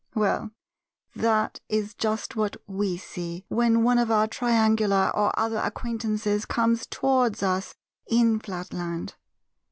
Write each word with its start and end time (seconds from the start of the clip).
Well, 0.15 0.49
that 1.15 1.59
is 1.69 1.93
just 1.93 2.35
what 2.35 2.57
we 2.65 2.97
see 2.97 3.45
when 3.49 3.83
one 3.83 3.99
of 3.99 4.09
our 4.09 4.25
triangular 4.27 5.11
or 5.15 5.31
other 5.39 5.57
acquaintances 5.63 6.43
comes 6.47 6.87
towards 6.87 7.43
us 7.43 7.75
in 8.07 8.39
Flatland. 8.39 9.13